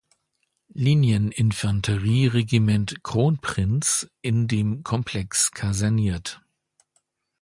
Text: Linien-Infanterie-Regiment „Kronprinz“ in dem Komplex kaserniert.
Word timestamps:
Linien-Infanterie-Regiment 0.73 3.03
„Kronprinz“ 3.03 4.09
in 4.23 4.47
dem 4.47 4.81
Komplex 4.81 5.51
kaserniert. 5.51 6.41